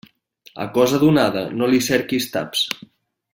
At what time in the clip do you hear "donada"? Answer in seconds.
1.03-1.43